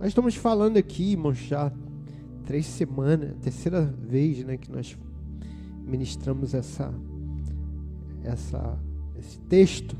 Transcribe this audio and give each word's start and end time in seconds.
Nós 0.00 0.08
estamos 0.08 0.34
falando 0.34 0.78
aqui, 0.78 1.12
irmãos, 1.12 1.36
já 1.36 1.70
três 2.46 2.64
semanas, 2.64 3.36
terceira 3.42 3.82
vez, 3.82 4.42
né, 4.42 4.56
que 4.56 4.72
nós 4.72 4.96
ministramos 5.84 6.54
essa, 6.54 6.90
essa, 8.24 8.78
esse 9.18 9.38
texto. 9.40 9.94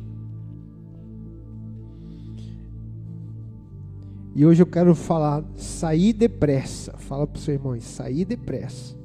E 4.35 4.47
hoje 4.47 4.63
eu 4.63 4.67
quero 4.67 4.95
falar, 4.95 5.45
sair 5.55 6.15
depressa. 6.15 6.93
Fala 6.97 7.27
para 7.27 7.39
o 7.39 7.43
seu 7.43 7.53
irmão, 7.53 7.79
sair 7.79 8.25
depressa. 8.25 8.97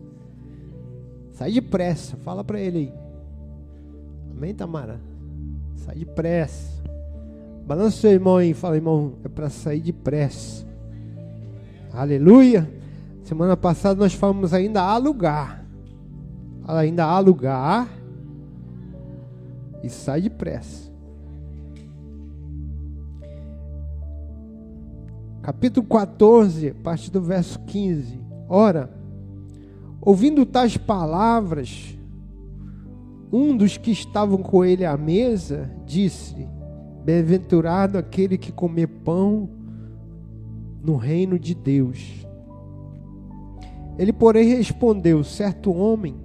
Sai 1.33 1.51
depressa, 1.51 2.15
fala 2.15 2.41
para 2.41 2.57
ele 2.57 2.77
aí. 2.77 2.93
Amém, 4.31 4.55
Tamara? 4.55 5.01
Sai 5.75 5.95
depressa. 5.95 6.81
Balança 7.67 7.97
seu 7.97 8.11
irmão 8.11 8.37
aí, 8.37 8.53
fala, 8.53 8.77
irmão, 8.77 9.15
é 9.25 9.27
para 9.27 9.49
sair 9.49 9.81
depressa. 9.81 10.65
Aleluia. 11.95 12.69
Semana 13.23 13.55
passada 13.55 14.01
nós 14.01 14.13
falamos 14.13 14.53
ainda 14.53 14.81
alugar. 14.81 15.65
Fala 16.65 16.81
ainda 16.81 17.05
alugar. 17.05 17.87
E 19.81 19.89
sai 19.89 20.21
depressa. 20.21 20.91
Capítulo 25.41 25.85
14, 25.87 26.73
parte 26.83 27.09
do 27.09 27.21
verso 27.21 27.59
15. 27.59 28.19
Ora, 28.49 28.89
ouvindo 30.01 30.45
tais 30.45 30.75
palavras, 30.75 31.97
um 33.31 33.55
dos 33.55 33.77
que 33.77 33.91
estavam 33.91 34.39
com 34.39 34.65
ele 34.65 34.83
à 34.83 34.97
mesa 34.97 35.71
disse: 35.85 36.47
Bem-aventurado 37.05 37.97
aquele 37.97 38.37
que 38.37 38.51
comer 38.51 38.87
pão 38.87 39.49
no 40.85 40.95
reino 40.95 41.39
de 41.39 41.55
Deus. 41.55 42.25
Ele, 43.97 44.13
porém, 44.13 44.49
respondeu: 44.49 45.23
Certo 45.23 45.73
homem 45.73 46.15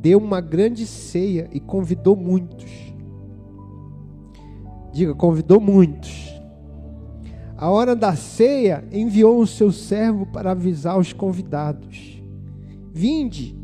deu 0.00 0.18
uma 0.18 0.40
grande 0.40 0.86
ceia 0.86 1.48
e 1.52 1.60
convidou 1.60 2.16
muitos. 2.16 2.70
Diga, 4.92 5.14
convidou 5.14 5.60
muitos. 5.60 6.34
A 7.56 7.70
hora 7.70 7.94
da 7.94 8.14
ceia, 8.14 8.84
enviou 8.90 9.40
o 9.40 9.46
seu 9.46 9.70
servo 9.70 10.26
para 10.26 10.52
avisar 10.52 10.98
os 10.98 11.12
convidados: 11.12 12.22
Vinde, 12.92 13.58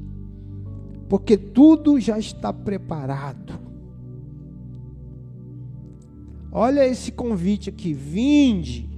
porque 1.08 1.36
tudo 1.36 1.98
já 1.98 2.18
está 2.18 2.52
preparado. 2.52 3.60
Olha 6.50 6.86
esse 6.86 7.12
convite 7.12 7.70
aqui: 7.70 7.94
vinde, 7.94 8.91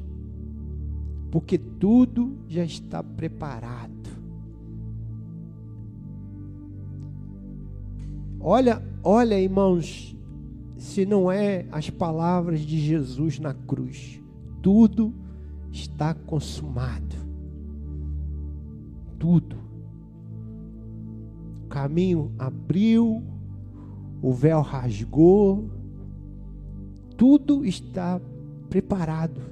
porque 1.35 1.59
tudo 1.59 2.39
já 2.47 2.65
está 2.65 3.03
preparado. 3.03 4.09
Olha, 8.39 8.81
olha, 9.03 9.41
irmãos, 9.41 10.17
se 10.79 11.05
não 11.05 11.33
é 11.33 11.67
as 11.73 11.91
palavras 11.91 12.61
de 12.61 12.79
Jesus 12.79 13.41
na 13.41 13.53
cruz, 13.53 14.23
tudo 14.63 15.13
está 15.73 16.15
consumado. 16.15 17.17
Tudo. 19.19 19.57
O 21.65 21.67
caminho 21.67 22.31
abriu, 22.39 23.25
o 24.23 24.33
véu 24.33 24.61
rasgou, 24.61 25.69
tudo 27.17 27.65
está 27.65 28.21
preparado. 28.71 29.43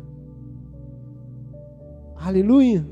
Aleluia. 2.24 2.86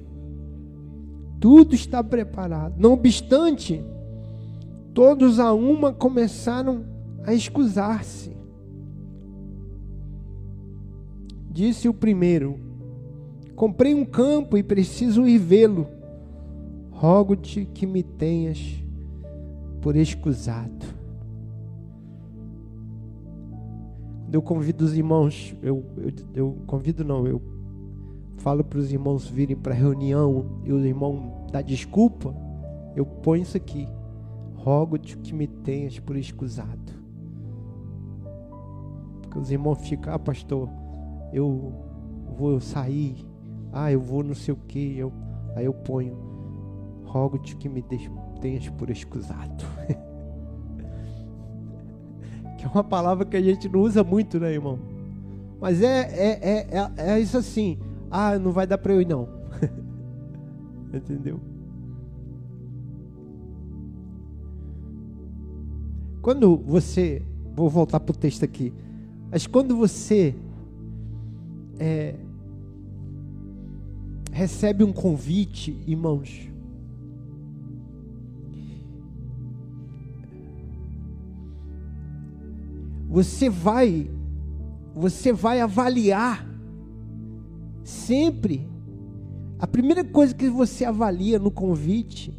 Tudo 1.38 1.72
está 1.72 2.02
preparado. 2.02 2.74
Não 2.76 2.94
obstante, 2.94 3.80
todos 4.92 5.38
a 5.38 5.52
uma 5.52 5.92
começaram 5.92 6.84
a 7.24 7.32
escusar-se. 7.32 8.36
Disse 11.48 11.88
o 11.88 11.94
primeiro: 11.94 12.58
Comprei 13.54 13.94
um 13.94 14.04
campo 14.04 14.58
e 14.58 14.64
preciso 14.64 15.26
ir 15.28 15.38
vê-lo. 15.38 15.86
Rogo-te 16.90 17.64
que 17.66 17.86
me 17.86 18.02
tenhas 18.02 18.82
por 19.80 19.94
escusado. 19.94 20.86
Eu 24.32 24.42
convido 24.42 24.84
os 24.84 24.96
irmãos, 24.96 25.56
eu, 25.62 25.84
eu, 25.96 26.12
eu 26.34 26.56
convido 26.66 27.04
não, 27.04 27.26
eu 27.26 27.40
falo 28.40 28.64
para 28.64 28.78
os 28.78 28.90
irmãos 28.90 29.28
virem 29.28 29.56
para 29.56 29.74
a 29.74 29.76
reunião 29.76 30.46
e 30.64 30.72
o 30.72 30.84
irmão 30.84 31.46
dá 31.52 31.60
desculpa, 31.60 32.34
eu 32.96 33.04
ponho 33.04 33.42
isso 33.42 33.56
aqui. 33.56 33.86
Rogo-te 34.56 35.16
que 35.18 35.32
me 35.32 35.46
tenhas 35.46 35.98
por 35.98 36.16
escusado. 36.16 36.92
Porque 39.22 39.38
os 39.38 39.50
irmãos 39.50 39.78
ficam, 39.86 40.12
ah, 40.12 40.18
pastor, 40.18 40.68
eu 41.32 41.72
vou 42.36 42.60
sair, 42.60 43.24
ah, 43.72 43.92
eu 43.92 44.00
vou 44.00 44.22
não 44.22 44.34
sei 44.34 44.54
o 44.54 44.56
que, 44.56 44.98
eu, 44.98 45.12
aí 45.54 45.66
eu 45.66 45.74
ponho, 45.74 46.16
rogo-te 47.04 47.56
que 47.56 47.68
me 47.68 47.84
tenhas 48.40 48.68
por 48.70 48.90
escusado. 48.90 49.64
que 52.58 52.64
é 52.64 52.68
uma 52.68 52.84
palavra 52.84 53.24
que 53.24 53.36
a 53.36 53.42
gente 53.42 53.68
não 53.68 53.80
usa 53.80 54.02
muito, 54.02 54.40
né, 54.40 54.52
irmão? 54.52 54.78
Mas 55.60 55.82
é, 55.82 56.00
é, 56.00 56.38
é, 56.42 56.66
é, 56.70 56.90
é 57.12 57.20
isso 57.20 57.36
assim. 57.36 57.78
Ah, 58.10 58.38
não 58.38 58.50
vai 58.50 58.66
dar 58.66 58.78
para 58.78 58.92
eu 58.92 59.00
ir 59.00 59.06
não. 59.06 59.28
Entendeu? 60.92 61.40
Quando 66.20 66.56
você, 66.56 67.22
vou 67.54 67.70
voltar 67.70 68.00
para 68.00 68.12
o 68.12 68.16
texto 68.16 68.44
aqui, 68.44 68.74
mas 69.30 69.46
quando 69.46 69.76
você 69.76 70.34
é, 71.78 72.16
recebe 74.32 74.82
um 74.82 74.92
convite, 74.92 75.80
irmãos, 75.86 76.50
você 83.08 83.48
vai, 83.48 84.10
você 84.94 85.32
vai 85.32 85.60
avaliar 85.60 86.49
Sempre. 87.82 88.68
A 89.58 89.66
primeira 89.66 90.04
coisa 90.04 90.34
que 90.34 90.48
você 90.48 90.84
avalia 90.84 91.38
no 91.38 91.50
convite 91.50 92.38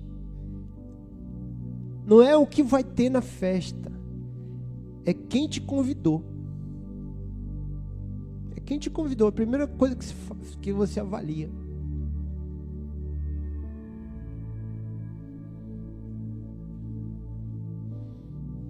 não 2.05 2.21
é 2.21 2.35
o 2.35 2.47
que 2.47 2.63
vai 2.63 2.83
ter 2.83 3.09
na 3.09 3.21
festa, 3.21 3.91
é 5.05 5.13
quem 5.13 5.47
te 5.47 5.61
convidou. 5.61 6.23
É 8.55 8.59
quem 8.59 8.79
te 8.79 8.89
convidou. 8.89 9.27
A 9.27 9.31
primeira 9.31 9.67
coisa 9.67 9.95
que, 9.95 10.57
que 10.57 10.73
você 10.73 10.99
avalia. 10.99 11.49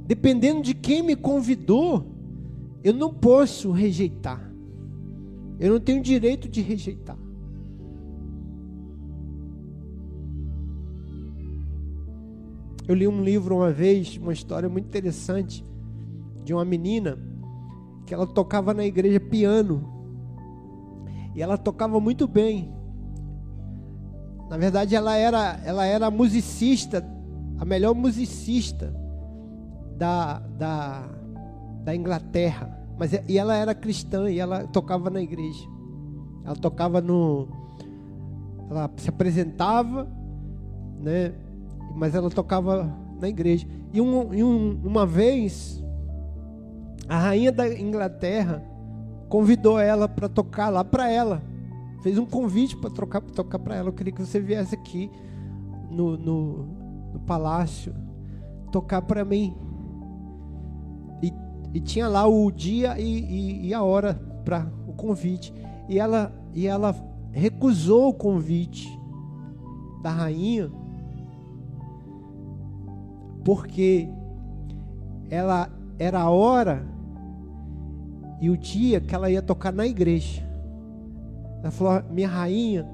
Dependendo 0.05 0.61
de 0.61 0.73
quem 0.73 1.01
me 1.01 1.15
convidou, 1.15 2.05
eu 2.83 2.93
não 2.93 3.13
posso 3.13 3.71
rejeitar. 3.71 4.50
Eu 5.61 5.73
não 5.73 5.79
tenho 5.79 6.01
direito 6.01 6.49
de 6.49 6.59
rejeitar. 6.59 7.15
Eu 12.87 12.95
li 12.95 13.07
um 13.07 13.23
livro 13.23 13.57
uma 13.57 13.69
vez, 13.69 14.17
uma 14.17 14.33
história 14.33 14.67
muito 14.67 14.87
interessante, 14.87 15.63
de 16.43 16.51
uma 16.51 16.65
menina 16.65 17.15
que 18.07 18.13
ela 18.13 18.25
tocava 18.25 18.73
na 18.73 18.83
igreja 18.83 19.19
piano. 19.19 19.87
E 21.35 21.43
ela 21.43 21.59
tocava 21.59 21.99
muito 21.99 22.27
bem. 22.27 22.73
Na 24.49 24.57
verdade, 24.57 24.95
ela 24.95 25.15
era, 25.15 25.61
ela 25.63 25.85
era 25.85 26.09
musicista, 26.09 27.05
a 27.59 27.63
melhor 27.63 27.93
musicista 27.93 28.91
da, 29.95 30.39
da, 30.39 31.07
da 31.83 31.95
Inglaterra. 31.95 32.80
Mas 33.01 33.13
e 33.27 33.35
ela 33.35 33.55
era 33.55 33.73
cristã 33.73 34.29
e 34.29 34.37
ela 34.37 34.67
tocava 34.67 35.09
na 35.09 35.19
igreja. 35.19 35.67
Ela 36.45 36.55
tocava 36.55 37.01
no 37.01 37.47
ela 38.69 38.87
se 38.95 39.09
apresentava, 39.09 40.07
né? 40.99 41.33
Mas 41.95 42.13
ela 42.13 42.29
tocava 42.29 42.95
na 43.19 43.27
igreja. 43.27 43.65
E, 43.91 43.99
um, 43.99 44.31
e 44.31 44.43
um, 44.43 44.79
uma 44.83 45.03
vez 45.03 45.83
a 47.09 47.17
rainha 47.17 47.51
da 47.51 47.67
Inglaterra 47.67 48.63
convidou 49.29 49.79
ela 49.79 50.07
para 50.07 50.29
tocar 50.29 50.69
lá 50.69 50.83
para 50.83 51.09
ela. 51.09 51.41
Fez 52.03 52.19
um 52.19 52.25
convite 52.27 52.77
para 52.77 52.91
tocar 52.91 53.19
tocar 53.21 53.57
para 53.57 53.77
ela. 53.77 53.89
Eu 53.89 53.93
queria 53.93 54.13
que 54.13 54.23
você 54.23 54.39
viesse 54.39 54.75
aqui 54.75 55.09
no, 55.89 56.15
no, 56.15 56.65
no 57.13 57.19
palácio 57.21 57.95
tocar 58.71 59.01
para 59.01 59.25
mim. 59.25 59.57
E 61.73 61.79
tinha 61.79 62.07
lá 62.07 62.27
o 62.27 62.51
dia 62.51 62.99
e, 62.99 63.03
e, 63.03 63.67
e 63.67 63.73
a 63.73 63.81
hora 63.81 64.13
para 64.43 64.67
o 64.87 64.93
convite. 64.93 65.53
E 65.87 65.97
ela, 65.97 66.33
e 66.53 66.67
ela 66.67 66.95
recusou 67.31 68.09
o 68.09 68.13
convite 68.13 68.87
da 70.01 70.09
rainha 70.09 70.71
porque 73.43 74.09
ela 75.29 75.69
era 75.97 76.21
a 76.21 76.29
hora 76.29 76.85
e 78.39 78.49
o 78.49 78.57
dia 78.57 78.99
que 78.99 79.13
ela 79.13 79.29
ia 79.29 79.41
tocar 79.41 79.71
na 79.71 79.85
igreja. 79.85 80.43
Ela 81.61 81.71
falou: 81.71 82.03
Minha 82.11 82.27
rainha, 82.27 82.87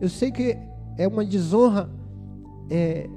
eu 0.00 0.08
sei 0.08 0.30
que 0.30 0.56
é 0.96 1.06
uma 1.06 1.24
desonra 1.24 1.90
é, 2.70 3.08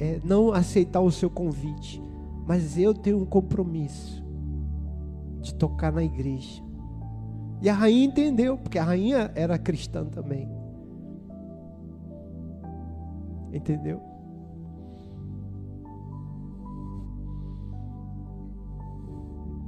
é, 0.00 0.20
não 0.24 0.52
aceitar 0.52 1.00
o 1.00 1.10
seu 1.10 1.30
convite, 1.30 2.02
mas 2.46 2.78
eu 2.78 2.94
tenho 2.94 3.20
um 3.20 3.26
compromisso 3.26 4.21
de 5.42 5.54
tocar 5.54 5.92
na 5.92 6.02
igreja. 6.02 6.62
E 7.60 7.68
a 7.68 7.74
rainha 7.74 8.06
entendeu, 8.06 8.56
porque 8.56 8.78
a 8.78 8.84
rainha 8.84 9.30
era 9.34 9.58
cristã 9.58 10.06
também. 10.06 10.48
Entendeu? 13.52 14.00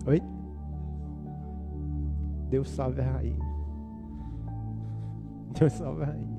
Oi? 0.06 0.23
Deus 2.50 2.69
salve 2.71 3.00
a 3.00 3.05
rainha. 3.05 3.38
Deus 5.59 5.73
salve 5.73 6.03
a 6.03 6.06
rainha. 6.06 6.35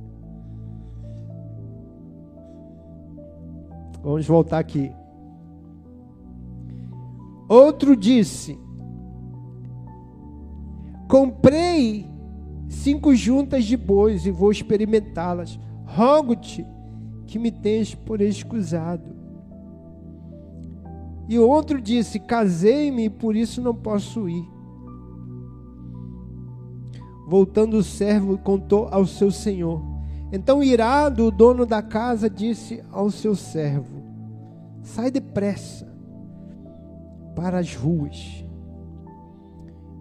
Vamos 4.04 4.28
voltar 4.28 4.60
aqui. 4.60 4.92
Outro 7.48 7.96
disse: 7.96 8.60
Comprei 11.08 12.10
cinco 12.68 13.14
juntas 13.16 13.64
de 13.66 13.78
bois 13.78 14.26
e 14.26 14.32
vou 14.32 14.52
experimentá-las. 14.52 15.60
Rogo-te 15.86 16.66
que 17.28 17.38
me 17.38 17.52
tens 17.52 17.94
por 17.94 18.22
escusado. 18.22 19.16
E 21.28 21.38
outro 21.40 21.82
disse: 21.82 22.20
Casei-me 22.20 23.06
e 23.06 23.10
por 23.10 23.36
isso 23.36 23.62
não 23.62 23.74
posso 23.74 24.28
ir. 24.30 24.48
Voltando 27.28 27.78
o 27.78 27.84
servo, 27.84 28.38
contou 28.38 28.88
ao 28.92 29.06
seu 29.06 29.32
senhor. 29.32 29.82
Então, 30.32 30.64
irado, 30.64 31.26
o 31.26 31.32
dono 31.32 31.66
da 31.66 31.82
casa 31.82 32.30
disse 32.30 32.84
ao 32.92 33.10
seu 33.10 33.36
servo: 33.36 34.04
Sai 34.82 35.10
depressa 35.10 35.88
para 37.36 37.60
as 37.60 37.76
ruas 37.76 38.45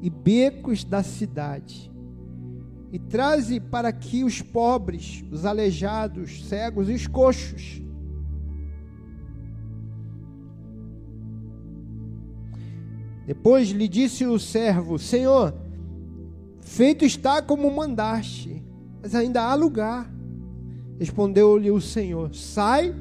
e 0.04 0.08
becos 0.08 0.84
da 0.84 1.02
cidade 1.02 1.90
e 2.92 2.98
traze 3.00 3.58
para 3.58 3.88
aqui 3.88 4.22
os 4.22 4.40
pobres, 4.40 5.24
os 5.32 5.44
aleijados, 5.44 6.44
cegos 6.44 6.88
e 6.88 6.92
os 6.92 7.08
coxos 7.08 7.82
Depois 13.26 13.70
lhe 13.70 13.88
disse 13.88 14.26
o 14.26 14.38
servo: 14.38 14.98
Senhor, 14.98 15.54
feito 16.60 17.04
está 17.04 17.40
como 17.40 17.74
mandaste, 17.74 18.62
mas 19.02 19.14
ainda 19.14 19.42
há 19.42 19.54
lugar. 19.54 20.10
Respondeu-lhe 20.98 21.70
o 21.70 21.80
Senhor: 21.80 22.34
Sai 22.34 22.94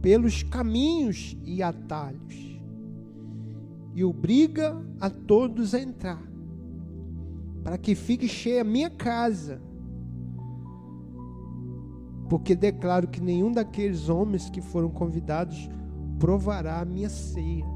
pelos 0.00 0.42
caminhos 0.42 1.36
e 1.44 1.62
atalhos, 1.62 2.53
e 3.94 4.04
obriga 4.04 4.76
a 5.00 5.08
todos 5.08 5.72
a 5.74 5.80
entrar, 5.80 6.22
para 7.62 7.78
que 7.78 7.94
fique 7.94 8.28
cheia 8.28 8.60
a 8.62 8.64
minha 8.64 8.90
casa. 8.90 9.62
Porque 12.28 12.56
declaro 12.56 13.06
que 13.06 13.20
nenhum 13.20 13.52
daqueles 13.52 14.08
homens 14.08 14.50
que 14.50 14.60
foram 14.60 14.90
convidados 14.90 15.70
provará 16.18 16.80
a 16.80 16.84
minha 16.84 17.08
ceia. 17.08 17.64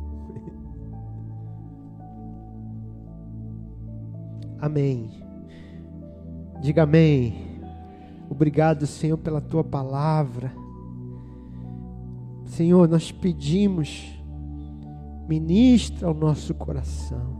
Amém. 4.61 5.09
Diga 6.61 6.82
amém. 6.82 7.47
Obrigado, 8.29 8.87
Senhor, 8.87 9.17
pela 9.17 9.41
tua 9.41 9.62
palavra. 9.62 10.53
Senhor, 12.44 12.88
nós 12.88 13.12
pedimos, 13.12 14.18
ministra 15.28 16.10
o 16.10 16.14
nosso 16.14 16.54
coração. 16.54 17.36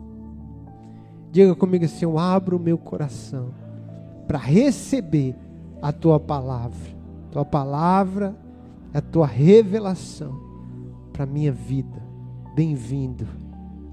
Diga 1.33 1.55
comigo 1.55 1.85
assim: 1.85 2.05
eu 2.05 2.19
abro 2.19 2.57
o 2.57 2.61
meu 2.61 2.79
coração 2.79 3.51
para 4.27 4.39
receber 4.39 5.35
a 5.81 5.93
tua 5.93 6.21
palavra. 6.21 6.99
Tua 7.31 7.45
palavra 7.45 8.37
é 8.93 8.99
a 8.99 9.03
tua 9.03 9.27
revelação 9.27 10.39
para 11.13 11.25
a 11.25 11.27
minha 11.27 11.53
vida. 11.53 12.03
Bem-vindo 12.55 13.27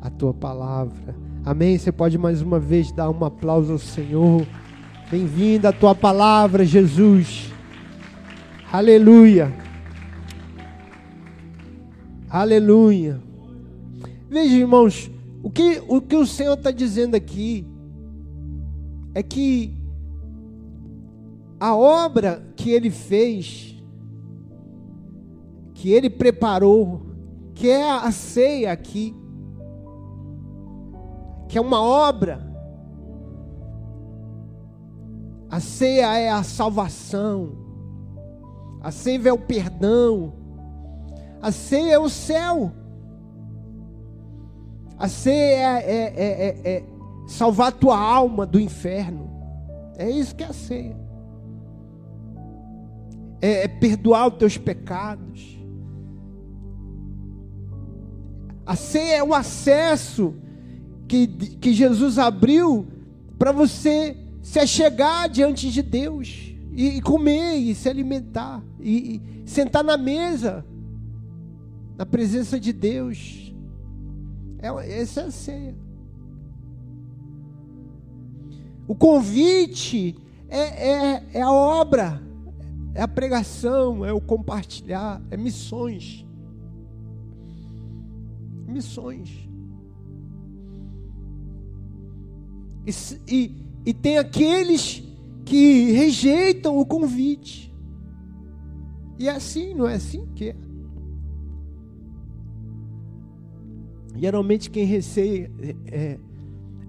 a 0.02 0.10
tua 0.10 0.34
palavra 0.34 1.16
Amém? 1.46 1.78
Você 1.78 1.92
pode 1.92 2.18
mais 2.18 2.42
uma 2.42 2.60
vez 2.60 2.92
dar 2.92 3.08
um 3.12 3.24
aplauso 3.24 3.74
ao 3.74 3.78
Senhor. 3.78 4.48
Bem-vindo 5.12 5.68
à 5.68 5.72
tua 5.72 5.94
palavra, 5.94 6.66
Jesus. 6.66 7.54
Aleluia. 8.74 9.54
Aleluia. 12.28 13.22
Veja, 14.36 14.54
irmãos, 14.54 15.10
o 15.42 15.50
que 15.50 15.82
o, 15.88 16.02
que 16.02 16.18
o 16.18 16.28
Senhor 16.28 16.56
está 16.56 16.70
dizendo 16.70 17.16
aqui 17.16 17.66
é 19.14 19.24
que 19.24 19.74
a 21.58 21.74
obra 21.74 22.46
que 22.54 22.70
ele 22.70 22.92
fez, 22.92 23.82
que 25.74 25.90
ele 25.90 26.10
preparou, 26.10 27.02
que 27.54 27.70
é 27.70 27.90
a 27.90 28.12
ceia 28.12 28.74
aqui, 28.74 29.16
que 31.48 31.58
é 31.58 31.62
uma 31.62 31.82
obra. 31.82 32.46
A 35.50 35.62
ceia 35.62 36.14
é 36.18 36.30
a 36.30 36.44
salvação, 36.44 37.54
a 38.82 38.92
ceia 38.92 39.30
é 39.30 39.32
o 39.32 39.40
perdão, 39.40 40.34
a 41.42 41.54
ceia 41.54 41.94
é 41.94 42.00
o 42.00 42.10
céu, 42.10 42.74
a 44.98 45.08
ceia 45.08 45.80
é, 45.80 46.14
é, 46.16 46.24
é, 46.66 46.70
é 46.70 46.84
salvar 47.28 47.70
a 47.70 47.72
tua 47.72 47.98
alma 47.98 48.46
do 48.46 48.60
inferno, 48.60 49.30
é 49.98 50.10
isso 50.10 50.36
que 50.36 50.44
é 50.44 50.48
a 50.48 50.54
ceia, 50.54 50.98
é, 53.42 53.64
é 53.64 53.68
perdoar 53.68 54.28
os 54.28 54.38
teus 54.38 54.58
pecados, 54.58 55.56
a 58.66 58.76
ceia 58.76 59.18
é 59.18 59.24
o 59.24 59.34
acesso 59.34 60.34
que, 61.08 61.28
que 61.28 61.74
Jesus 61.74 62.18
abriu 62.18 62.88
para 63.38 63.52
você 63.52 64.18
se 64.42 64.60
achegar 64.60 65.30
diante 65.30 65.70
de 65.70 65.82
Deus 65.82 66.56
e, 66.72 66.98
e 66.98 67.02
comer 67.02 67.58
e 67.58 67.76
se 67.76 67.88
alimentar 67.88 68.64
e, 68.80 69.22
e 69.46 69.50
sentar 69.50 69.84
na 69.84 69.98
mesa 69.98 70.66
na 71.98 72.06
presença 72.06 72.60
de 72.60 72.74
Deus. 72.74 73.45
É, 74.60 75.02
essa 75.02 75.22
é 75.22 75.26
a 75.26 75.32
ceia. 75.32 75.76
O 78.88 78.96
convite 78.96 80.16
é, 80.48 80.60
é, 80.60 81.24
é 81.34 81.42
a 81.42 81.52
obra, 81.52 82.22
é 82.94 83.02
a 83.02 83.08
pregação, 83.08 84.06
é 84.06 84.14
o 84.14 84.22
compartilhar, 84.22 85.22
é 85.32 85.38
missões. 85.38 86.26
Missões. 88.68 89.50
E, 92.86 92.92
e, 93.28 93.66
e 93.88 93.94
tem 93.94 94.18
aqueles 94.18 95.04
que 95.44 95.92
rejeitam 95.92 96.78
o 96.78 96.86
convite. 96.86 97.74
E 99.18 99.28
é 99.28 99.32
assim, 99.32 99.74
não 99.74 99.88
é 99.88 99.96
assim 99.96 100.26
que 100.36 100.50
é. 100.50 100.56
Geralmente 104.18 104.70
quem 104.70 104.86
receia. 104.86 105.52
É, 105.62 105.76
é, 105.88 106.20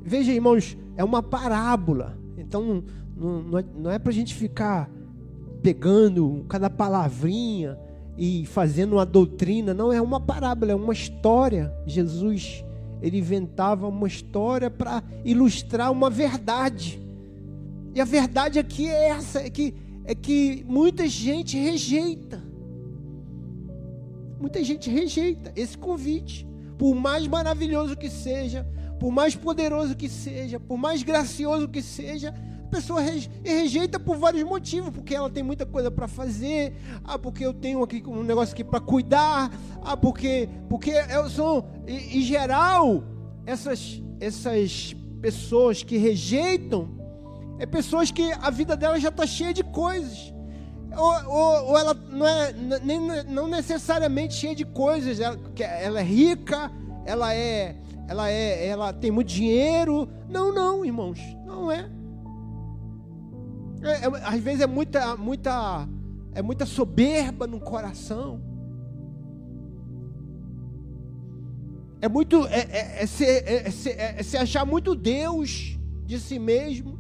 veja, 0.03 0.33
irmãos, 0.33 0.77
é 0.97 1.05
uma 1.05 1.23
parábola. 1.23 2.19
Então 2.39 2.83
não, 3.17 3.43
não 3.79 3.91
é, 3.91 3.95
é 3.95 3.99
para 3.99 4.11
a 4.11 4.15
gente 4.15 4.35
ficar 4.35 4.91
pegando 5.63 6.45
cada 6.49 6.71
palavrinha 6.71 7.79
e 8.17 8.47
fazendo 8.47 8.95
uma 8.95 9.07
doutrina. 9.07 9.75
Não, 9.75 9.93
é 9.93 10.01
uma 10.01 10.21
parábola, 10.21 10.73
é 10.73 10.75
uma 10.75 10.93
história. 10.93 11.73
Jesus 11.87 12.65
ele 13.03 13.19
inventava 13.19 13.87
uma 13.87 14.07
história 14.07 14.71
para 14.71 15.03
ilustrar 15.25 15.93
uma 15.93 16.09
verdade. 16.09 17.01
E 17.95 18.01
a 18.01 18.05
verdade 18.05 18.59
aqui 18.59 18.89
é 18.89 19.09
essa, 19.09 19.41
é 19.41 19.51
que, 19.51 19.75
é 20.05 20.15
que 20.15 20.65
muita 20.67 21.09
gente 21.09 21.57
rejeita. 21.57 22.43
Muita 24.41 24.63
gente 24.63 24.91
rejeita 24.91 25.53
esse 25.57 25.77
convite. 25.77 26.47
Por 26.79 26.95
mais 26.95 27.27
maravilhoso 27.27 27.97
que 27.97 28.11
seja, 28.11 28.67
por 28.99 29.11
mais 29.11 29.35
poderoso 29.35 29.97
que 29.97 30.09
seja, 30.09 30.59
por 30.59 30.77
mais 30.77 31.03
gracioso 31.03 31.69
que 31.69 31.83
seja, 31.83 32.35
A 32.67 32.69
pessoa 32.69 33.01
rejeita 33.45 33.99
por 33.99 34.17
vários 34.17 34.43
motivos, 34.43 34.91
porque 34.91 35.15
ela 35.15 35.31
tem 35.31 35.43
muita 35.43 35.65
coisa 35.65 35.89
para 35.89 36.09
fazer, 36.09 36.75
ah, 37.05 37.17
porque 37.17 37.47
eu 37.47 37.55
tenho 37.55 37.83
aqui 37.83 38.03
um 38.05 38.25
negócio 38.25 38.53
aqui 38.53 38.65
para 38.65 38.81
cuidar, 38.81 39.51
ah, 39.83 39.97
porque 39.97 40.49
porque 40.69 40.91
eu 40.91 41.31
sou 41.31 41.65
em 41.87 42.23
geral 42.23 43.05
essas 43.47 44.03
essas 44.21 44.97
pessoas 45.23 45.85
que 45.85 45.97
rejeitam 45.97 46.89
é 47.59 47.67
pessoas 47.67 48.11
que 48.11 48.33
a 48.33 48.51
vida 48.51 48.77
dela 48.77 48.99
já 48.99 49.09
está 49.11 49.27
cheia 49.27 49.55
de 49.55 49.63
coisas. 49.63 50.35
Ou, 50.97 51.31
ou, 51.31 51.67
ou, 51.67 51.79
ela 51.79 51.95
não 51.95 52.27
é 52.27 52.53
nem, 52.83 53.01
não 53.25 53.47
necessariamente 53.47 54.35
cheia 54.35 54.55
de 54.55 54.65
coisas, 54.65 55.21
ela, 55.21 55.39
ela 55.59 56.01
é 56.01 56.03
rica, 56.03 56.71
ela 57.05 57.35
é, 57.35 57.77
ela 58.09 58.31
é, 58.31 58.67
ela 58.67 58.93
tem 58.93 59.11
muito 59.11 59.29
dinheiro. 59.29 60.09
Não, 60.29 60.55
não, 60.55 60.85
irmãos, 60.85 61.21
não 61.45 61.71
é. 61.71 61.91
é, 63.83 63.91
é 63.91 64.07
às 64.25 64.41
vezes 64.41 64.63
é 64.63 64.67
muita, 64.67 65.17
muita, 65.17 65.87
é 66.35 66.41
muita 66.41 66.65
soberba 66.65 67.47
no 67.47 67.61
coração. 67.61 68.41
É 72.01 72.09
muito, 72.09 72.47
é, 72.47 72.61
é, 72.61 73.03
é, 73.03 73.07
se, 73.07 73.25
é, 73.25 73.65
é, 73.67 74.15
é 74.19 74.23
se 74.23 74.37
achar 74.37 74.65
muito 74.65 74.95
Deus 74.95 75.79
de 76.05 76.19
si 76.21 76.39
mesmo. 76.39 76.99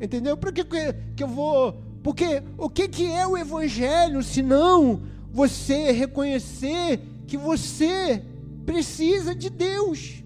Entendeu? 0.00 0.36
Por 0.36 0.52
que, 0.52 0.64
que 0.64 1.22
eu 1.22 1.28
vou 1.28 1.87
porque 2.02 2.42
o 2.56 2.68
que, 2.68 2.88
que 2.88 3.06
é 3.10 3.26
o 3.26 3.36
Evangelho 3.36 4.22
se 4.22 4.42
não 4.42 5.02
você 5.30 5.92
reconhecer 5.92 7.00
que 7.26 7.36
você 7.36 8.24
precisa 8.64 9.34
de 9.34 9.50
Deus? 9.50 10.22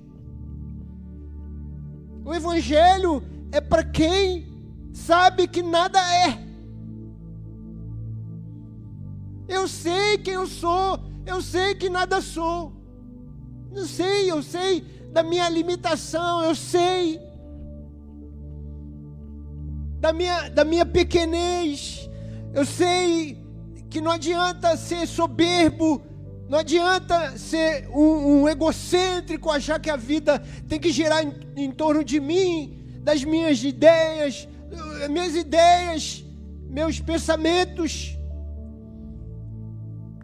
O 2.25 2.33
Evangelho 2.33 3.23
é 3.51 3.61
para 3.61 3.83
quem 3.83 4.47
sabe 4.93 5.49
que 5.49 5.63
nada 5.63 5.99
é. 6.27 6.39
Eu 9.49 9.67
sei 9.67 10.19
quem 10.19 10.35
eu 10.35 10.47
sou, 10.47 11.01
eu 11.27 11.43
sei 11.43 11.75
que 11.75 11.89
nada 11.89 12.21
sou. 12.21 12.73
Eu 13.75 13.87
sei, 13.87 14.31
eu 14.31 14.43
sei 14.43 14.81
da 15.13 15.23
minha 15.23 15.49
limitação, 15.49 16.43
eu 16.43 16.55
sei 16.55 17.21
da 20.03 20.13
minha, 20.13 20.49
da 20.49 20.65
minha 20.65 20.85
pequenez. 20.85 22.11
Eu 22.53 22.67
sei 22.67 23.41
que 23.89 24.01
não 24.01 24.11
adianta 24.11 24.77
ser 24.77 25.07
soberbo, 25.07 26.03
não 26.49 26.59
adianta 26.59 27.39
ser 27.39 27.89
um, 27.89 28.43
um 28.43 28.49
egocêntrico, 28.49 29.49
achar 29.49 29.79
que 29.79 29.89
a 29.89 29.97
vida 29.97 30.41
tem 30.69 30.81
que 30.81 30.91
girar 30.91 31.23
em, 31.25 31.33
em 31.55 31.71
torno 31.71 32.03
de 32.03 32.19
mim, 32.19 32.99
das 33.05 33.23
minhas 33.23 33.63
ideias, 33.63 34.49
minhas 35.09 35.37
ideias, 35.37 36.25
meus 36.69 36.99
pensamentos. 36.99 38.19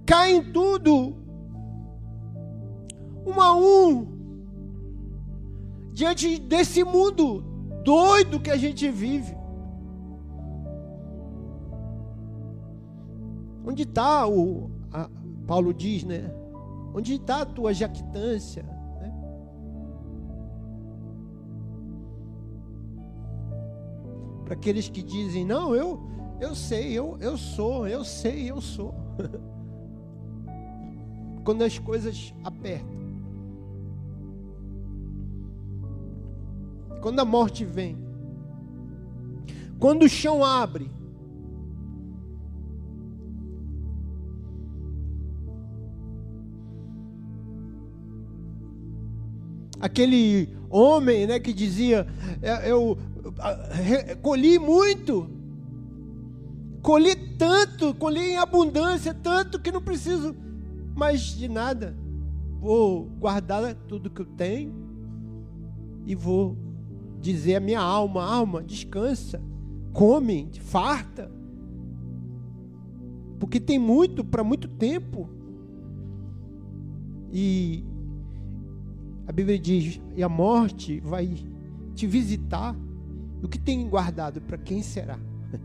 Caem 0.05 0.43
tudo, 0.43 1.17
um 3.25 3.41
a 3.41 3.55
um, 3.55 4.09
diante 5.93 6.37
desse 6.41 6.83
mundo 6.83 7.45
doido 7.85 8.41
que 8.41 8.51
a 8.51 8.57
gente 8.57 8.91
vive. 8.91 9.38
Onde 13.65 13.83
está 13.83 14.27
o. 14.27 14.71
A, 14.93 15.09
Paulo 15.47 15.73
diz, 15.73 16.05
né? 16.05 16.31
Onde 16.95 17.15
está 17.15 17.43
a 17.43 17.47
tua 17.47 17.73
jactância? 17.73 18.63
Né? 18.63 19.13
Para 24.45 24.55
aqueles 24.55 24.89
que 24.89 25.03
dizem, 25.03 25.45
não, 25.45 25.75
eu, 25.75 26.01
eu 26.41 26.55
sei, 26.55 26.93
eu, 26.93 27.17
eu 27.21 27.37
sou, 27.37 27.87
eu 27.87 28.05
sei, 28.05 28.51
eu 28.51 28.61
sou. 28.61 28.95
Quando 31.45 31.63
as 31.63 31.79
coisas 31.79 32.35
apertam. 32.45 32.99
Quando 37.01 37.21
a 37.21 37.25
morte 37.25 37.65
vem. 37.65 37.97
Quando 39.79 40.05
o 40.05 40.09
chão 40.09 40.45
abre. 40.45 40.91
Aquele 49.81 50.49
homem 50.71 51.27
né, 51.27 51.39
que 51.39 51.53
dizia: 51.53 52.07
é, 52.43 52.71
Eu, 52.71 52.97
colhi 54.23 54.59
muito, 54.59 55.29
colhi 56.83 57.15
tanto, 57.37 57.95
colhi 57.95 58.33
em 58.33 58.37
abundância, 58.37 59.15
tanto 59.15 59.61
que 59.61 59.73
não 59.73 59.83
preciso 59.83 60.35
mais 60.95 61.21
de 61.21 61.49
nada. 61.49 61.97
Vou 62.61 63.05
guardar 63.05 63.75
tudo 63.87 64.11
que 64.11 64.23
eu 64.23 64.27
tenho 64.27 64.75
e 66.05 66.15
vou 66.15 66.57
dizer 67.21 67.57
à 67.57 67.61
minha 67.61 67.81
alma: 67.81 68.25
alma, 68.25 68.63
descansa, 68.63 69.41
come, 69.93 70.51
farta, 70.61 71.31
porque 73.39 73.61
tem 73.61 73.79
muito 73.79 74.25
para 74.25 74.43
muito 74.43 74.69
tempo. 74.69 75.29
E 77.31 77.85
a 79.29 79.33
Bíblia 79.33 79.59
diz: 79.59 80.01
e 80.17 80.23
a 80.23 80.29
morte 80.29 81.01
vai 81.01 81.29
te 81.95 82.07
visitar. 82.07 82.75
O 83.43 83.49
que 83.49 83.59
tem 83.59 83.87
guardado 83.87 84.41
para 84.41 84.57
quem 84.57 84.83
será? 84.83 85.19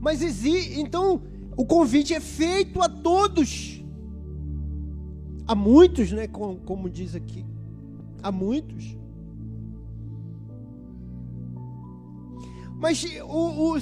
Mas 0.00 0.22
então 0.44 1.20
o 1.56 1.66
convite 1.66 2.14
é 2.14 2.20
feito 2.20 2.80
a 2.80 2.88
todos. 2.88 3.84
A 5.46 5.56
muitos, 5.56 6.12
né, 6.12 6.28
como, 6.28 6.60
como 6.60 6.88
diz 6.88 7.16
aqui. 7.16 7.44
A 8.22 8.30
muitos. 8.30 8.99
Mas 12.80 13.04
o, 13.22 13.74
o 13.74 13.78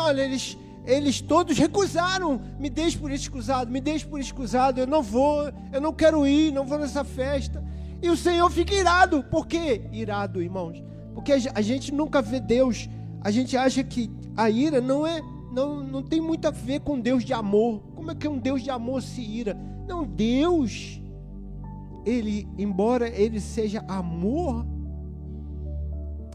olha, 0.00 0.22
eles, 0.22 0.58
eles 0.84 1.20
todos 1.20 1.56
recusaram. 1.56 2.40
Me 2.58 2.68
deixe 2.68 2.98
por 2.98 3.10
excusado, 3.12 3.70
me 3.70 3.80
deixe 3.80 4.04
por 4.04 4.18
excusado. 4.18 4.80
Eu 4.80 4.86
não 4.88 5.02
vou, 5.02 5.50
eu 5.72 5.80
não 5.80 5.92
quero 5.92 6.26
ir, 6.26 6.52
não 6.52 6.66
vou 6.66 6.78
nessa 6.78 7.04
festa. 7.04 7.64
E 8.02 8.10
o 8.10 8.16
Senhor 8.16 8.50
fica 8.50 8.74
irado. 8.74 9.22
Por 9.22 9.46
quê? 9.46 9.82
Irado, 9.92 10.42
irmãos. 10.42 10.82
Porque 11.14 11.32
a 11.32 11.60
gente 11.60 11.94
nunca 11.94 12.20
vê 12.20 12.40
Deus. 12.40 12.88
A 13.22 13.30
gente 13.30 13.56
acha 13.56 13.84
que 13.84 14.10
a 14.36 14.50
ira 14.50 14.80
não 14.80 15.06
é, 15.06 15.20
não, 15.52 15.82
não 15.84 16.02
tem 16.02 16.20
muito 16.20 16.48
a 16.48 16.50
ver 16.50 16.80
com 16.80 16.98
Deus 16.98 17.24
de 17.24 17.32
amor. 17.32 17.80
Como 17.94 18.10
é 18.10 18.14
que 18.14 18.26
um 18.26 18.38
Deus 18.38 18.62
de 18.62 18.70
amor 18.70 19.00
se 19.00 19.20
ira? 19.20 19.56
Não, 19.86 20.04
Deus, 20.04 21.00
ele, 22.04 22.48
embora 22.58 23.08
ele 23.08 23.38
seja 23.38 23.84
amor, 23.86 24.66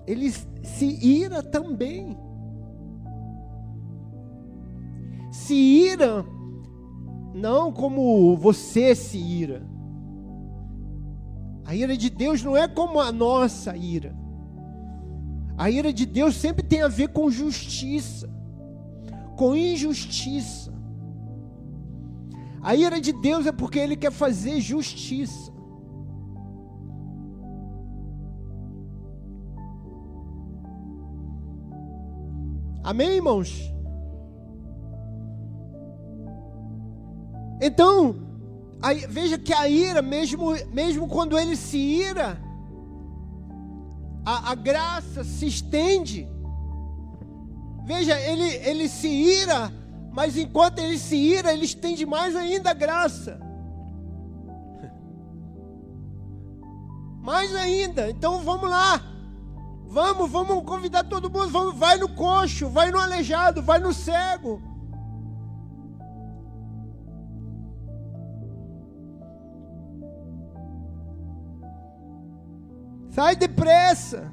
ele 0.07 0.31
se 0.31 0.85
ira 0.85 1.41
também. 1.41 2.17
Se 5.31 5.53
ira, 5.53 6.25
não 7.33 7.71
como 7.71 8.35
você 8.37 8.95
se 8.95 9.17
ira. 9.17 9.67
A 11.65 11.75
ira 11.75 11.97
de 11.97 12.09
Deus 12.09 12.43
não 12.43 12.55
é 12.55 12.67
como 12.67 12.99
a 12.99 13.11
nossa 13.11 13.75
ira. 13.75 14.15
A 15.57 15.69
ira 15.69 15.91
de 15.91 16.05
Deus 16.05 16.35
sempre 16.35 16.63
tem 16.63 16.81
a 16.81 16.87
ver 16.87 17.09
com 17.09 17.29
justiça, 17.29 18.29
com 19.35 19.55
injustiça. 19.55 20.73
A 22.61 22.75
ira 22.75 22.99
de 22.99 23.13
Deus 23.13 23.45
é 23.45 23.51
porque 23.51 23.79
Ele 23.79 23.95
quer 23.95 24.11
fazer 24.11 24.59
justiça. 24.59 25.54
Amém, 32.85 33.15
irmãos? 33.15 33.73
Então, 37.59 38.15
aí, 38.79 39.07
veja 39.07 39.39
que 39.39 39.51
a 39.51 39.67
ira, 39.67 40.03
mesmo, 40.03 40.51
mesmo 40.71 41.07
quando 41.07 41.35
ele 41.35 41.55
se 41.55 41.79
ira, 41.79 42.39
a, 44.23 44.51
a 44.51 44.55
graça 44.55 45.23
se 45.23 45.47
estende. 45.47 46.27
Veja, 47.85 48.19
ele, 48.19 48.53
ele 48.57 48.87
se 48.87 49.07
ira, 49.07 49.73
mas 50.11 50.37
enquanto 50.37 50.77
ele 50.77 50.99
se 50.99 51.15
ira, 51.15 51.51
ele 51.51 51.65
estende 51.65 52.05
mais 52.05 52.35
ainda 52.35 52.69
a 52.69 52.75
graça. 52.75 53.39
Mais 57.23 57.55
ainda. 57.55 58.11
Então 58.11 58.43
vamos 58.43 58.69
lá. 58.69 59.14
Vamos, 59.87 60.29
vamos 60.29 60.63
convidar 60.63 61.03
todo 61.03 61.29
mundo. 61.29 61.49
Vamos, 61.49 61.77
vai 61.77 61.97
no 61.97 62.09
coxo, 62.09 62.69
vai 62.69 62.91
no 62.91 62.99
aleijado, 62.99 63.61
vai 63.61 63.79
no 63.79 63.93
cego. 63.93 64.61
Sai 73.11 73.35
depressa 73.35 74.29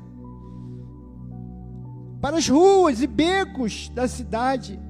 para 2.20 2.38
as 2.38 2.48
ruas 2.48 3.00
e 3.00 3.06
becos 3.06 3.88
da 3.90 4.08
cidade. 4.08 4.80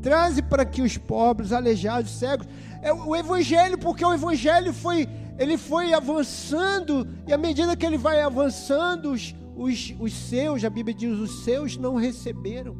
Traze 0.00 0.42
para 0.42 0.62
aqui 0.62 0.82
os 0.82 0.96
pobres, 0.96 1.52
aleijados, 1.52 2.10
cegos. 2.18 2.46
É 2.80 2.92
o 2.92 3.14
evangelho, 3.14 3.78
porque 3.78 4.04
o 4.04 4.12
evangelho 4.12 4.72
foi 4.72 5.08
ele 5.42 5.58
foi 5.58 5.92
avançando, 5.92 7.06
e 7.26 7.32
à 7.32 7.38
medida 7.38 7.76
que 7.76 7.84
ele 7.84 7.98
vai 7.98 8.22
avançando, 8.22 9.10
os, 9.10 9.34
os, 9.56 9.94
os 9.98 10.12
seus, 10.12 10.64
a 10.64 10.70
Bíblia 10.70 10.94
diz, 10.94 11.18
os 11.18 11.42
seus 11.42 11.76
não 11.76 11.96
receberam. 11.96 12.76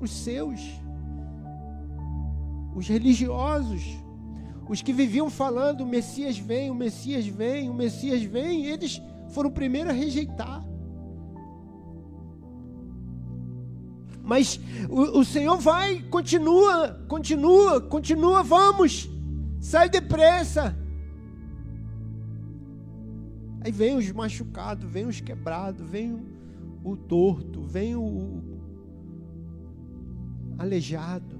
Os 0.00 0.10
seus. 0.10 0.60
Os 2.74 2.88
religiosos. 2.88 3.82
Os 4.68 4.82
que 4.82 4.92
viviam 4.92 5.30
falando, 5.30 5.82
o 5.82 5.86
Messias 5.86 6.36
vem, 6.36 6.68
o 6.68 6.74
Messias 6.74 7.26
vem, 7.26 7.70
o 7.70 7.74
Messias 7.74 8.22
vem, 8.22 8.66
eles 8.66 9.00
foram 9.30 9.50
o 9.50 9.52
primeiro 9.52 9.90
a 9.90 9.92
rejeitar. 9.92 10.64
Mas 14.22 14.60
o, 14.88 15.20
o 15.20 15.24
Senhor 15.24 15.58
vai, 15.58 16.02
continua, 16.02 17.04
continua, 17.08 17.80
continua, 17.80 18.42
vamos, 18.42 19.08
sai 19.60 19.88
depressa. 19.88 20.76
Aí 23.62 23.70
vem 23.70 23.96
os 23.96 24.10
machucados, 24.12 24.90
vem 24.90 25.06
os 25.06 25.20
quebrados, 25.20 25.86
vem 25.86 26.18
o, 26.82 26.96
torto, 26.96 27.62
vem 27.62 27.94
o, 27.94 28.42
aleijado. 30.58 31.38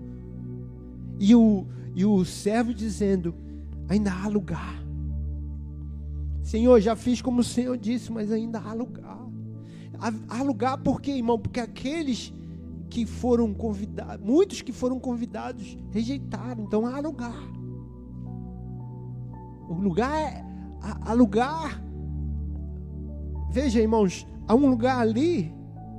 E 1.19 1.35
o, 1.35 1.67
e 1.95 2.05
o 2.05 2.25
servo 2.25 2.75
dizendo: 2.75 3.35
ainda 3.89 4.13
há 4.13 4.29
lugar. 4.29 4.81
Senhor, 6.43 6.81
já 6.81 6.97
fiz 6.97 7.23
como 7.23 7.41
o 7.41 7.45
Senhor 7.45 7.77
disse, 7.77 8.11
mas 8.11 8.33
ainda 8.33 8.59
há 8.59 8.73
lugar. 8.73 9.29
Há, 9.99 10.39
há 10.39 10.43
lugar 10.43 10.79
por 10.79 11.01
quê, 11.01 11.13
irmão? 11.13 11.39
Porque 11.39 11.61
aqueles 11.61 12.33
que 12.89 13.07
foram 13.07 13.55
convidados, 13.55 14.25
muitos 14.27 14.63
que 14.63 14.73
foram 14.73 14.99
convidados 14.99 15.79
rejeitaram. 15.91 16.65
Então 16.65 16.87
há 16.87 16.99
lugar. 16.99 17.37
O 19.69 19.75
lugar 19.75 20.19
é, 20.19 20.45
há 20.81 21.13
lugar. 21.13 21.90
Veja, 23.51 23.81
irmãos, 23.81 24.27
há 24.47 24.55
um 24.55 24.69
lugar 24.69 24.99
ali 24.99 25.53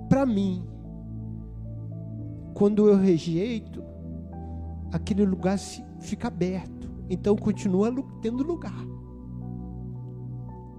para 0.08 0.26
mim. 0.26 0.66
Quando 2.54 2.88
eu 2.88 2.98
rejeito, 2.98 3.84
aquele 4.92 5.26
lugar 5.26 5.58
fica 6.00 6.28
aberto. 6.28 6.90
Então 7.10 7.36
continua 7.36 7.94
tendo 8.22 8.44
lugar. 8.44 8.86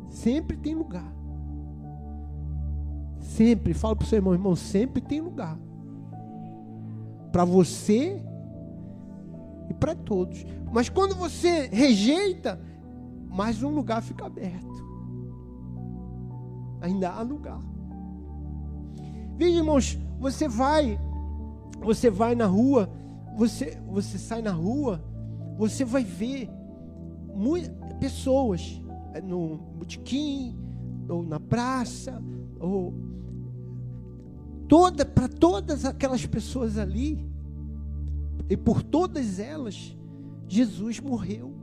Sempre 0.09 0.57
tem 0.57 0.75
lugar. 0.75 1.13
Sempre, 3.19 3.75
fala 3.75 3.95
para 3.95 4.05
o 4.05 4.09
seu 4.09 4.17
irmão, 4.17 4.33
irmão, 4.33 4.57
sempre 4.57 5.01
tem 5.01 5.21
lugar 5.21 5.59
para 7.33 7.45
você 7.45 8.23
e 9.71 9.75
para 9.75 9.95
todos. 9.95 10.45
Mas 10.71 10.89
quando 10.89 11.15
você 11.15 11.67
rejeita, 11.73 12.61
mais 13.29 13.63
um 13.63 13.71
lugar 13.71 14.03
fica 14.03 14.27
aberto. 14.27 14.92
Ainda 16.83 17.11
há 17.11 17.23
lugar. 17.23 17.61
Veja, 19.37 19.57
irmãos, 19.57 19.99
você 20.19 20.47
vai, 20.47 21.01
você 21.81 22.11
vai 22.11 22.35
na 22.35 22.47
rua, 22.47 22.91
você, 23.37 23.79
você 23.89 24.19
sai 24.19 24.43
na 24.43 24.53
rua, 24.53 25.03
você 25.57 25.85
vai 25.85 26.05
ver 26.05 26.51
muitas 27.35 27.73
pessoas 27.95 28.83
é, 29.15 29.21
no 29.21 29.57
botequim, 29.79 30.57
ou 31.09 31.23
na 31.23 31.41
praça, 31.41 32.23
ou 32.61 32.93
toda 34.69 35.05
para 35.05 35.29
todas 35.29 35.85
aquelas 35.85 36.27
pessoas 36.27 36.79
ali 36.79 37.27
e 38.49 38.57
por 38.57 38.83
todas 38.83 39.39
elas 39.39 39.97
Jesus 40.49 41.01
morreu. 41.01 41.55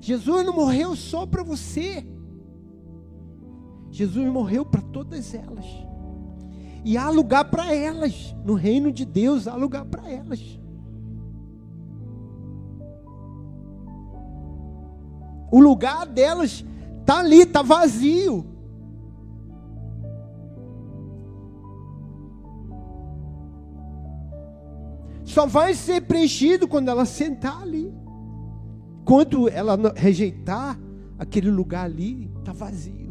Jesus 0.00 0.44
não 0.44 0.54
morreu 0.54 0.94
só 0.94 1.24
para 1.24 1.42
você. 1.42 2.06
Jesus 3.94 4.26
morreu 4.26 4.66
para 4.66 4.82
todas 4.82 5.32
elas. 5.32 5.64
E 6.84 6.98
há 6.98 7.08
lugar 7.10 7.44
para 7.44 7.72
elas. 7.72 8.34
No 8.44 8.54
reino 8.54 8.90
de 8.90 9.04
Deus 9.04 9.46
há 9.46 9.54
lugar 9.54 9.84
para 9.84 10.10
elas. 10.10 10.40
O 15.48 15.60
lugar 15.60 16.06
delas 16.06 16.64
está 17.00 17.20
ali, 17.20 17.42
está 17.42 17.62
vazio. 17.62 18.44
só 25.24 25.46
vai 25.46 25.74
ser 25.74 26.02
preenchido 26.02 26.68
quando 26.68 26.88
ela 26.88 27.04
sentar 27.04 27.62
ali. 27.62 27.92
Quando 29.04 29.48
ela 29.48 29.76
rejeitar, 29.94 30.78
aquele 31.18 31.50
lugar 31.50 31.84
ali 31.84 32.30
está 32.38 32.52
vazio. 32.52 33.03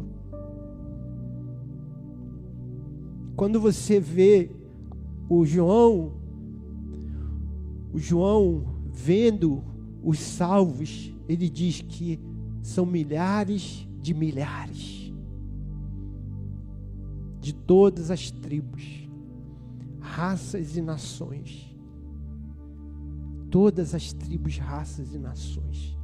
Quando 3.36 3.60
você 3.60 3.98
vê 3.98 4.50
o 5.28 5.44
João, 5.44 6.12
o 7.92 7.98
João 7.98 8.64
vendo 8.92 9.62
os 10.02 10.18
salvos, 10.18 11.12
ele 11.28 11.48
diz 11.48 11.80
que 11.80 12.20
são 12.62 12.86
milhares 12.86 13.88
de 14.00 14.14
milhares 14.14 15.04
de 17.44 17.52
todas 17.52 18.10
as 18.10 18.30
tribos, 18.30 19.06
raças 20.00 20.78
e 20.78 20.80
nações. 20.80 21.76
Todas 23.50 23.94
as 23.94 24.14
tribos, 24.14 24.56
raças 24.56 25.14
e 25.14 25.18
nações, 25.18 25.94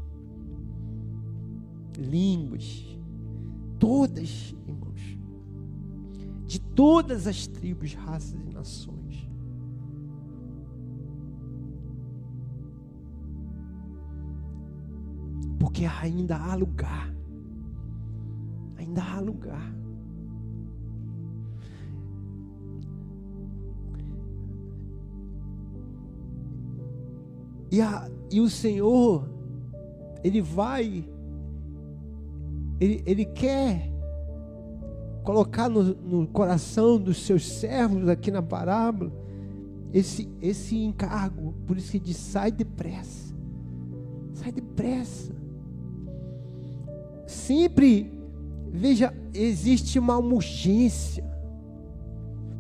línguas, 1.97 2.87
todas, 3.79 4.55
de 4.67 4.73
todas 6.81 7.27
as 7.27 7.47
tribos, 7.47 7.93
raças 7.93 8.41
e 8.41 8.55
nações. 8.55 9.31
Porque 15.59 15.85
ainda 15.85 16.39
há 16.39 16.55
lugar, 16.55 17.15
ainda 18.79 19.03
há 19.03 19.21
lugar. 19.21 19.75
E, 27.71 27.83
a, 27.83 28.11
e 28.31 28.41
o 28.41 28.49
Senhor, 28.49 29.29
Ele 30.25 30.41
vai, 30.41 31.07
Ele, 32.81 33.03
ele 33.05 33.27
quer 33.27 33.90
colocar 35.23 35.69
no, 35.69 35.83
no 35.83 36.27
coração 36.27 36.99
dos 36.99 37.19
seus 37.25 37.47
servos 37.47 38.09
aqui 38.09 38.31
na 38.31 38.43
parábola 38.43 39.13
esse, 39.93 40.29
esse 40.41 40.77
encargo. 40.77 41.55
Por 41.67 41.77
isso 41.77 41.93
que 41.93 41.99
diz: 41.99 42.17
sai 42.17 42.51
depressa, 42.51 43.35
sai 44.35 44.53
depressa. 44.53 45.35
Sempre, 47.27 48.13
veja, 48.73 49.15
existe 49.33 49.99
uma 49.99 50.19
urgência. 50.19 51.25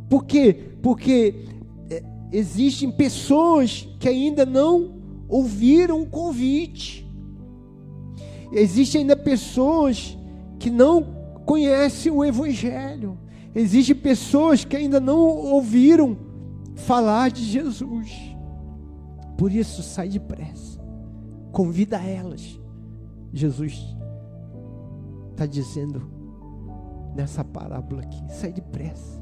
Por 0.08 0.24
quê? 0.24 0.74
Porque 0.82 1.44
é, 1.88 2.02
existem 2.32 2.90
pessoas 2.90 3.88
que 3.98 4.08
ainda 4.08 4.44
não 4.44 4.94
ouviram 5.28 6.02
o 6.02 6.06
convite. 6.06 7.06
Existem 8.52 9.02
ainda 9.02 9.16
pessoas 9.16 10.16
que 10.58 10.70
não 10.70 11.19
conhecem 11.50 12.12
o 12.12 12.24
Evangelho. 12.24 13.18
Existem 13.52 13.96
pessoas 13.96 14.64
que 14.64 14.76
ainda 14.76 15.00
não 15.00 15.18
ouviram 15.18 16.16
falar 16.76 17.28
de 17.32 17.42
Jesus. 17.42 18.16
Por 19.36 19.50
isso, 19.50 19.82
sai 19.82 20.10
depressa. 20.10 20.80
Convida 21.50 21.96
elas. 21.96 22.60
Jesus 23.32 23.84
está 25.32 25.44
dizendo 25.44 26.08
nessa 27.16 27.42
parábola 27.42 28.02
aqui: 28.02 28.32
sai 28.32 28.52
depressa. 28.52 29.20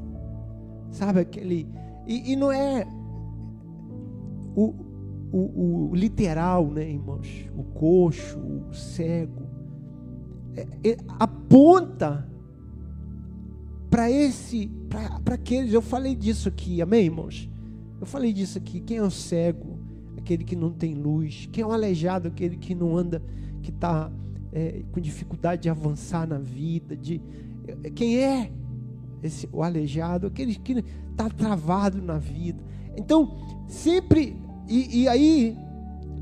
Sabe 0.91 1.21
aquele. 1.21 1.67
E, 2.05 2.33
e 2.33 2.35
não 2.35 2.51
é. 2.51 2.85
O, 4.55 4.75
o, 5.31 5.89
o 5.89 5.95
literal, 5.95 6.67
né, 6.67 6.91
irmãos? 6.91 7.49
O 7.57 7.63
coxo, 7.63 8.37
o 8.37 8.71
cego, 8.71 9.47
é, 10.55 10.91
é, 10.91 10.97
aponta 11.49 12.29
para 13.89 14.09
esse, 14.11 14.69
para 14.87 15.33
aqueles. 15.33 15.73
Eu 15.73 15.81
falei 15.81 16.15
disso 16.15 16.47
aqui, 16.47 16.79
amém, 16.79 17.05
irmãos? 17.05 17.49
Eu 17.99 18.05
falei 18.05 18.31
disso 18.31 18.59
aqui. 18.59 18.79
Quem 18.79 18.97
é 18.97 19.03
o 19.03 19.09
cego? 19.09 19.79
Aquele 20.15 20.43
que 20.43 20.55
não 20.55 20.71
tem 20.71 20.93
luz. 20.93 21.49
Quem 21.51 21.63
é 21.63 21.67
o 21.67 21.71
aleijado? 21.71 22.27
Aquele 22.27 22.55
que 22.55 22.75
não 22.75 22.95
anda, 22.95 23.21
que 23.63 23.71
está 23.71 24.11
é, 24.53 24.83
com 24.91 25.01
dificuldade 25.01 25.63
de 25.63 25.69
avançar 25.69 26.27
na 26.27 26.37
vida, 26.37 26.95
de 26.95 27.19
é, 27.83 27.89
quem 27.89 28.19
é 28.19 28.51
esse, 29.23 29.49
o 29.51 29.63
aleijado, 29.63 30.27
aquele 30.27 30.53
que 30.53 30.83
está 31.11 31.29
travado 31.29 31.99
na 31.99 32.19
vida. 32.19 32.63
Então, 32.95 33.35
sempre, 33.67 34.37
e, 34.67 35.01
e 35.01 35.07
aí, 35.07 35.57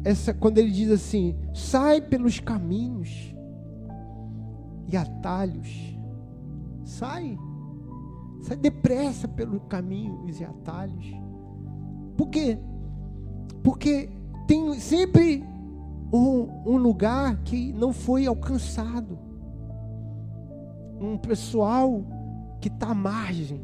essa, 0.05 0.33
quando 0.33 0.57
ele 0.57 0.71
diz 0.71 0.89
assim, 0.89 1.35
sai 1.53 1.99
pelos 1.99 2.39
caminhos 2.39 3.35
e 4.88 4.95
atalhos, 4.95 5.97
sai, 6.86 7.38
sai 8.41 8.58
depressa 8.58 9.28
pelos 9.28 9.62
caminhos 9.67 10.39
e 10.39 10.45
atalhos. 10.45 11.06
Por 12.15 12.30
quê? 12.30 12.58
Porque 13.63 14.10
tem 14.47 14.73
sempre 14.80 15.43
um, 16.12 16.47
um 16.65 16.78
lugar 16.78 17.38
que 17.43 17.73
não 17.73 17.91
foi 17.91 18.26
alcançado, 18.26 19.19
um 21.00 21.17
pessoal 21.17 22.02
que 22.62 22.69
está 22.69 22.91
à 22.91 22.95
margem, 22.95 23.62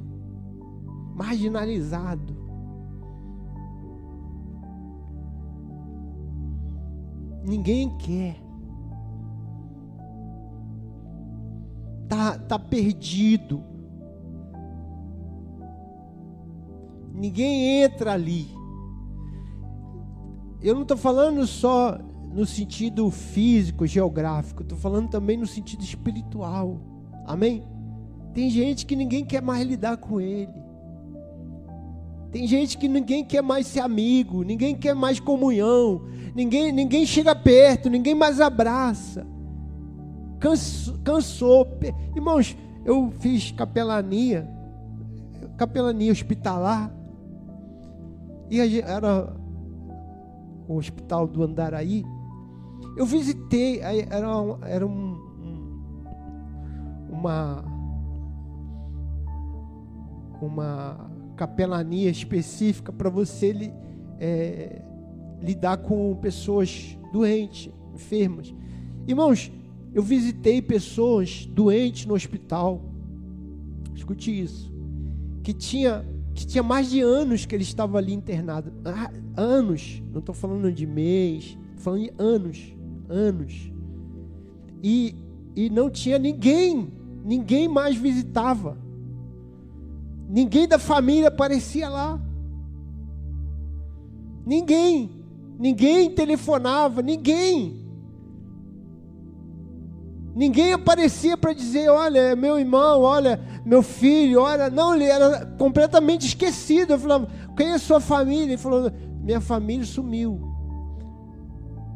marginalizado. 1.16 2.44
Ninguém 7.46 7.90
quer. 7.98 8.43
Tá, 12.14 12.38
tá 12.38 12.60
perdido. 12.60 13.64
Ninguém 17.12 17.82
entra 17.82 18.14
ali. 18.14 18.48
Eu 20.62 20.76
não 20.76 20.84
estou 20.84 20.96
falando 20.96 21.48
só 21.48 21.98
no 22.32 22.46
sentido 22.46 23.10
físico, 23.10 23.88
geográfico, 23.88 24.62
estou 24.62 24.78
falando 24.78 25.10
também 25.10 25.38
no 25.38 25.48
sentido 25.48 25.82
espiritual. 25.82 26.80
Amém? 27.26 27.64
Tem 28.32 28.48
gente 28.48 28.86
que 28.86 28.96
ninguém 28.96 29.26
quer 29.26 29.42
mais 29.42 29.66
lidar 29.66 29.98
com 29.98 30.22
ele. 30.22 30.54
Tem 32.32 32.46
gente 32.46 32.78
que 32.78 32.88
ninguém 32.88 33.26
quer 33.26 33.42
mais 33.42 33.66
ser 33.66 33.80
amigo, 33.80 34.44
ninguém 34.44 34.76
quer 34.76 34.94
mais 34.94 35.20
comunhão, 35.20 36.04
ninguém, 36.36 36.72
ninguém 36.72 37.08
chega 37.08 37.36
perto, 37.36 37.90
ninguém 37.90 38.14
mais 38.14 38.40
abraça. 38.40 39.33
Cansou. 41.04 41.66
Irmãos, 42.14 42.58
eu 42.84 43.10
fiz 43.12 43.52
capelania, 43.52 44.46
capelania 45.58 46.12
hospitalar, 46.12 46.94
e 48.50 48.82
era 48.82 49.34
o 50.68 50.76
hospital 50.76 51.28
do 51.28 51.44
Andaraí. 51.44 52.04
Eu 52.98 53.06
visitei, 53.06 53.80
era, 53.80 54.28
era 54.68 54.86
um, 54.86 55.18
uma 57.10 57.64
uma 60.42 61.10
capelania 61.38 62.10
específica 62.10 62.92
para 62.92 63.10
você 63.10 63.72
é, 64.20 64.82
lidar 65.42 65.78
com 65.78 66.14
pessoas 66.16 66.98
doentes, 67.14 67.72
enfermas. 67.94 68.54
Irmãos, 69.08 69.50
eu 69.94 70.02
visitei 70.02 70.62
pessoas 70.62 71.46
doentes 71.46 72.06
no 72.06 72.16
hospital. 72.16 72.82
Escute 73.96 74.42
isso. 74.42 74.72
Que 75.44 75.54
tinha, 75.54 76.04
que 76.34 76.48
tinha 76.48 76.64
mais 76.64 76.90
de 76.90 77.00
anos 77.02 77.46
que 77.46 77.54
ele 77.54 77.64
estava 77.64 77.98
ali 77.98 78.14
internado. 78.14 78.74
Ah, 78.84 79.12
anos. 79.38 80.02
Não 80.12 80.20
estou 80.20 80.34
falando 80.34 80.72
de 80.72 80.88
mês. 80.88 81.58
Falando 81.78 82.02
de 82.02 82.14
anos. 82.18 82.76
Anos. 83.08 83.72
E, 84.82 85.16
e 85.56 85.70
não 85.70 85.90
tinha 85.90 86.18
ninguém. 86.18 86.92
Ninguém 87.24 87.68
mais 87.68 87.96
visitava. 87.96 88.78
Ninguém 90.28 90.68
da 90.68 90.80
família 90.80 91.28
aparecia 91.28 91.88
lá. 91.88 92.20
Ninguém. 94.44 95.24
Ninguém 95.60 96.10
telefonava, 96.10 97.02
ninguém. 97.02 97.83
Ninguém 100.36 100.74
aparecia 100.74 101.38
para 101.38 101.54
dizer: 101.54 101.90
olha, 101.90 102.20
é 102.20 102.36
meu 102.36 102.58
irmão, 102.58 103.02
olha, 103.02 103.40
meu 103.66 103.84
filho, 103.84 104.42
olha. 104.42 104.70
Não, 104.70 104.96
ele 104.96 105.06
era 105.06 105.46
completamente 105.58 106.26
esquecido. 106.26 106.94
Eu 106.94 107.00
falava: 107.00 107.28
quem 107.56 107.68
é 107.68 107.78
sua 107.78 108.00
família? 108.00 108.54
Ele 108.54 108.58
falou: 108.58 108.92
minha 109.22 109.40
família 109.40 109.86
sumiu. 109.86 110.42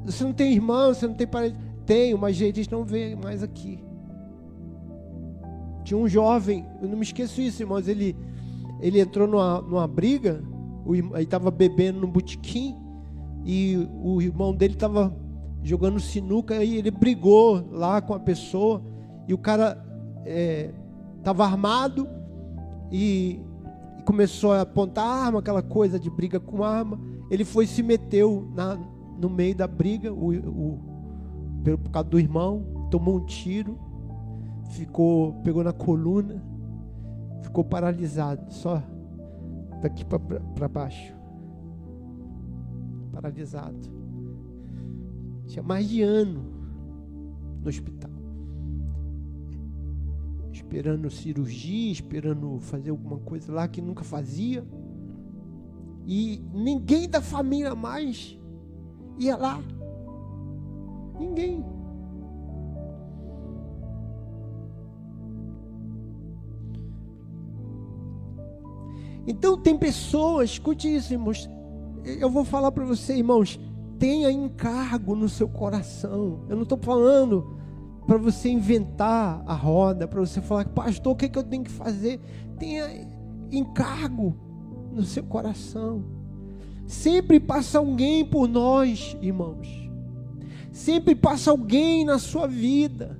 Você 0.05 0.23
não 0.23 0.33
tem 0.33 0.53
irmão, 0.53 0.93
você 0.93 1.07
não 1.07 1.15
tem 1.15 1.27
parente? 1.27 1.57
Tenho, 1.85 2.17
mas 2.17 2.39
eles 2.39 2.67
não 2.69 2.83
vêm 2.85 3.15
mais 3.15 3.41
aqui. 3.41 3.83
Tinha 5.83 5.97
um 5.97 6.07
jovem, 6.07 6.65
eu 6.81 6.87
não 6.87 6.97
me 6.97 7.03
esqueço 7.03 7.41
isso, 7.41 7.61
irmãos. 7.61 7.87
Ele, 7.87 8.15
ele 8.79 8.99
entrou 8.99 9.27
numa, 9.27 9.61
numa 9.61 9.87
briga, 9.87 10.43
ele 10.85 11.23
estava 11.23 11.49
bebendo 11.49 12.01
no 12.01 12.07
botequim, 12.07 12.75
e 13.45 13.87
o 14.03 14.21
irmão 14.21 14.53
dele 14.53 14.73
estava 14.73 15.15
jogando 15.63 15.99
sinuca, 15.99 16.63
e 16.63 16.77
ele 16.77 16.91
brigou 16.91 17.67
lá 17.71 18.01
com 18.01 18.13
a 18.13 18.19
pessoa, 18.19 18.81
e 19.27 19.33
o 19.33 19.37
cara 19.37 19.83
estava 21.15 21.43
é, 21.43 21.45
armado, 21.45 22.07
e, 22.91 23.39
e, 23.99 24.03
começou 24.03 24.53
a 24.53 24.61
apontar 24.61 25.05
arma, 25.05 25.39
aquela 25.39 25.61
coisa 25.61 25.99
de 25.99 26.09
briga 26.09 26.39
com 26.39 26.63
arma. 26.63 26.99
Ele 27.29 27.43
foi 27.43 27.65
e 27.65 27.67
se 27.67 27.83
meteu 27.83 28.49
na, 28.55 28.77
no 29.19 29.29
meio 29.29 29.55
da 29.55 29.67
briga, 29.67 30.13
o, 30.13 30.33
o, 30.33 30.79
por 31.63 31.91
causa 31.91 32.09
do 32.09 32.19
irmão, 32.19 32.87
tomou 32.89 33.17
um 33.17 33.25
tiro 33.25 33.77
ficou, 34.69 35.33
pegou 35.43 35.63
na 35.63 35.73
coluna, 35.73 36.41
ficou 37.41 37.63
paralisado, 37.63 38.51
só 38.51 38.81
daqui 39.81 40.03
para 40.05 40.67
baixo. 40.67 41.15
Paralisado. 43.11 43.97
Tinha 45.47 45.63
mais 45.63 45.87
de 45.87 46.01
ano 46.01 46.43
no 47.61 47.69
hospital. 47.69 48.11
Esperando 50.51 51.09
cirurgia, 51.09 51.91
esperando 51.91 52.59
fazer 52.59 52.89
alguma 52.89 53.17
coisa 53.19 53.51
lá 53.53 53.67
que 53.67 53.81
nunca 53.81 54.03
fazia. 54.03 54.65
E 56.05 56.41
ninguém 56.53 57.09
da 57.09 57.21
família 57.21 57.73
mais 57.73 58.37
ia 59.17 59.35
lá. 59.37 59.61
Ninguém. 61.19 61.63
Então 69.25 69.57
tem 69.57 69.77
pessoas, 69.77 70.51
escute 70.51 70.93
isso, 70.93 71.13
irmãos. 71.13 71.49
Eu 72.05 72.29
vou 72.29 72.45
falar 72.45 72.71
para 72.71 72.85
você, 72.85 73.17
irmãos, 73.17 73.59
tenha 73.99 74.31
encargo 74.31 75.15
no 75.15 75.27
seu 75.27 75.47
coração. 75.47 76.45
Eu 76.49 76.55
não 76.55 76.63
estou 76.63 76.77
falando 76.77 77.57
para 78.05 78.17
você 78.17 78.49
inventar 78.49 79.43
a 79.45 79.53
roda, 79.53 80.07
para 80.07 80.19
você 80.19 80.41
falar, 80.41 80.65
pastor, 80.69 81.13
o 81.13 81.15
que, 81.15 81.25
é 81.25 81.29
que 81.29 81.37
eu 81.37 81.43
tenho 81.43 81.63
que 81.63 81.71
fazer? 81.71 82.19
Tenha 82.57 83.07
encargo 83.51 84.35
no 84.91 85.03
seu 85.03 85.23
coração. 85.23 86.05
Sempre 86.85 87.39
passa 87.39 87.79
alguém 87.79 88.23
por 88.25 88.47
nós, 88.47 89.17
irmãos. 89.21 89.67
Sempre 90.71 91.15
passa 91.15 91.51
alguém 91.51 92.05
na 92.05 92.19
sua 92.19 92.47
vida 92.47 93.19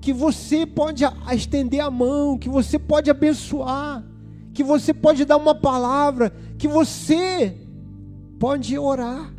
que 0.00 0.12
você 0.12 0.64
pode 0.64 1.04
estender 1.32 1.80
a 1.80 1.90
mão, 1.90 2.38
que 2.38 2.48
você 2.48 2.78
pode 2.78 3.10
abençoar 3.10 4.04
que 4.52 4.62
você 4.62 4.92
pode 4.92 5.24
dar 5.24 5.36
uma 5.36 5.54
palavra, 5.54 6.32
que 6.58 6.68
você 6.68 7.56
pode 8.40 8.76
orar. 8.78 9.32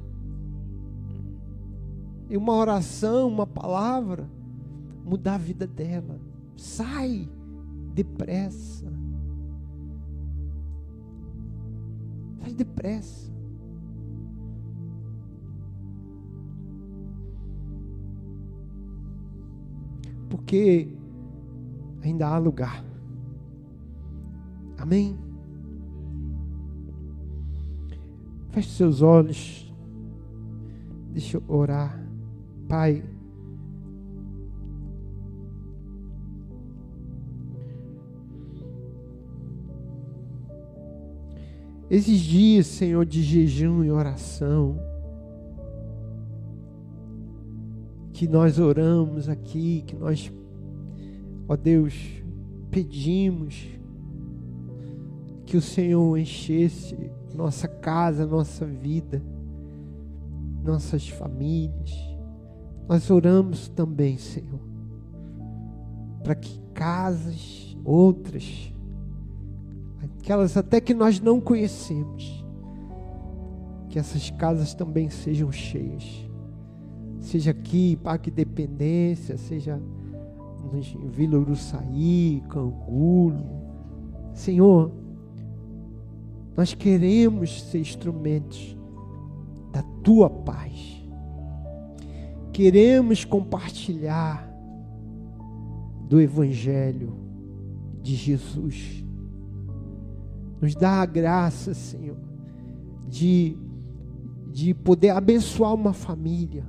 E 2.30 2.38
uma 2.38 2.54
oração, 2.54 3.28
uma 3.28 3.48
palavra, 3.48 4.30
mudar 5.04 5.34
a 5.34 5.38
vida 5.40 5.68
dela. 5.68 6.22
Sai 6.56 7.28
depressa. 7.94 8.86
Sai 12.40 12.54
depressa. 12.54 13.32
Porque 20.30 20.88
ainda 22.02 22.28
há 22.28 22.38
lugar. 22.38 22.86
Amém? 24.78 25.31
Feche 28.52 28.70
seus 28.70 29.02
olhos. 29.02 29.74
Deixa 31.14 31.38
eu 31.38 31.44
orar. 31.48 32.02
Pai. 32.68 33.04
Esses 41.90 42.20
dias, 42.20 42.68
Senhor, 42.68 43.06
de 43.06 43.22
jejum 43.22 43.84
e 43.84 43.92
oração, 43.92 44.80
que 48.14 48.28
nós 48.30 48.60
oramos 48.60 49.28
aqui, 49.28 49.84
que 49.86 49.96
nós, 49.96 50.32
ó 51.50 51.58
Deus, 51.58 51.94
pedimos 52.70 53.81
que 55.52 55.58
o 55.58 55.62
Senhor 55.62 56.18
enchesse 56.18 57.12
nossa 57.36 57.68
casa, 57.68 58.26
nossa 58.26 58.66
vida, 58.66 59.22
nossas 60.64 61.10
famílias. 61.10 61.92
Nós 62.88 63.12
oramos 63.12 63.68
também, 63.68 64.18
Senhor, 64.18 64.62
para 66.24 66.36
que 66.36 66.58
casas, 66.74 67.78
outras, 67.84 68.74
aquelas 70.02 70.56
até 70.56 70.80
que 70.80 70.94
nós 70.94 71.20
não 71.20 71.42
conhecemos, 71.42 72.46
que 73.90 74.00
essas 74.00 74.30
casas 74.30 74.74
também 74.74 75.10
sejam 75.10 75.52
cheias. 75.52 76.30
Seja 77.20 77.52
aqui, 77.52 77.98
Parque 77.98 78.32
Dependência, 78.32 79.38
seja 79.38 79.82
em 80.74 81.10
Vila 81.10 81.40
Uruçaí, 81.40 82.42
Cangulo. 82.48 83.44
Senhor, 84.34 85.01
nós 86.56 86.74
queremos 86.74 87.64
ser 87.64 87.80
instrumentos 87.80 88.76
da 89.72 89.82
tua 90.04 90.30
paz. 90.30 91.02
Queremos 92.52 93.24
compartilhar 93.24 94.50
do 96.10 96.20
Evangelho 96.20 97.14
de 98.02 98.16
Jesus. 98.16 99.06
Nos 100.60 100.76
dá 100.76 101.02
a 101.02 101.06
graça, 101.06 101.74
Senhor, 101.74 102.18
de, 103.08 103.58
de 104.52 104.74
poder 104.74 105.12
abençoar 105.12 105.74
uma 105.74 105.94
família, 105.94 106.66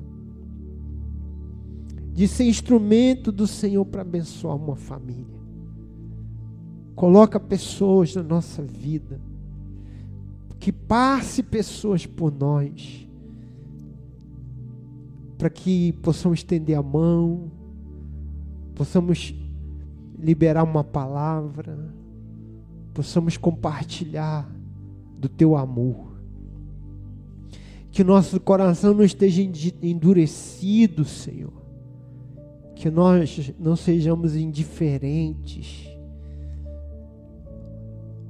de 2.13 2.29
ser 2.29 2.45
instrumento 2.45 3.33
do 3.33 3.47
Senhor 3.47 3.85
para 3.85 4.03
abençoar 4.03 4.57
uma 4.57 4.77
família. 4.77 5.43
Coloca 6.95 7.41
pessoas 7.41 8.15
na 8.15 8.23
nossa 8.23 8.63
vida 8.63 9.21
que 10.63 10.71
passe 10.71 11.43
pessoas 11.43 12.07
por 12.07 12.33
nós, 12.33 13.05
para 15.37 15.51
que 15.51 15.91
possamos 15.95 16.39
estender 16.39 16.79
a 16.79 16.83
mão, 16.83 17.51
possamos 18.73 19.35
liberar 20.17 20.63
uma 20.63 20.85
palavra, 20.85 21.93
possamos 22.95 23.37
compartilhar 23.37 24.49
do 25.19 25.29
teu 25.29 25.57
amor. 25.57 26.13
Que 27.91 28.05
nosso 28.05 28.39
coração 28.39 28.95
não 28.95 29.03
esteja 29.03 29.43
endurecido, 29.83 31.05
Senhor. 31.05 31.61
Que 32.77 32.89
nós 32.89 33.53
não 33.59 33.75
sejamos 33.75 34.37
indiferentes. 34.37 35.89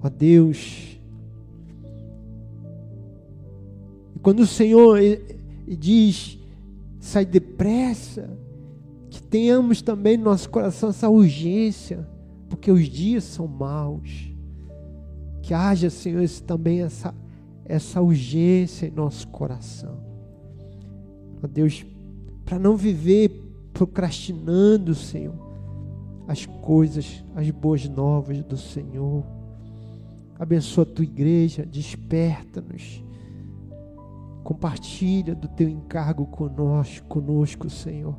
Ó 0.03 0.09
Deus, 0.09 0.99
Quando 4.22 4.40
o 4.40 4.46
Senhor 4.46 5.00
diz, 5.66 6.38
sai 7.00 7.26
depressa, 7.26 8.30
que 9.11 9.20
tenhamos 9.20 9.82
também 9.82 10.16
no 10.16 10.24
nosso 10.24 10.48
coração 10.48 10.90
essa 10.90 11.08
urgência, 11.11 12.08
porque 12.48 12.70
os 12.70 12.88
dias 12.88 13.24
são 13.24 13.48
maus. 13.48 14.30
Que 15.42 15.52
haja, 15.52 15.90
Senhor, 15.90 16.26
também 16.46 16.82
essa, 16.82 17.12
essa 17.64 18.00
urgência 18.00 18.87
em 18.87 18.92
nosso 18.92 19.26
coração. 19.26 19.98
Ó 21.42 21.46
Deus, 21.48 21.85
para 22.44 22.61
não 22.61 22.76
viver 22.76 23.42
procrastinando, 23.72 24.94
Senhor, 24.94 25.35
as 26.28 26.46
coisas, 26.46 27.24
as 27.35 27.50
boas 27.50 27.88
novas 27.88 28.40
do 28.44 28.56
Senhor. 28.56 29.24
Abençoa 30.38 30.85
a 30.85 30.87
tua 30.87 31.04
igreja, 31.04 31.66
desperta-nos 31.66 33.02
Compartilha 34.42 35.35
do 35.35 35.48
teu 35.48 35.68
encargo 35.68 36.26
conosco, 36.26 37.07
conosco, 37.07 37.70
Senhor. 37.70 38.18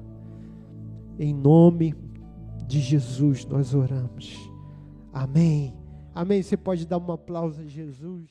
Em 1.20 1.34
nome 1.34 1.94
de 2.66 2.80
Jesus 2.80 3.46
nós 3.46 3.74
oramos. 3.74 4.38
Amém. 5.12 5.74
Amém. 6.16 6.42
Você 6.42 6.58
pode 6.58 6.88
dar 6.88 6.98
um 6.98 7.12
aplauso 7.12 7.62
a 7.62 7.66
Jesus. 7.66 8.30